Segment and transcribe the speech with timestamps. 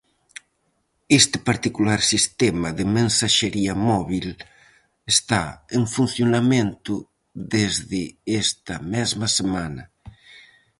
[1.19, 4.27] Este particular sistema de mensaxería móbil
[5.13, 5.41] está
[5.77, 6.93] en funcionamento
[7.55, 8.01] desde
[8.43, 9.83] esta mesma semana.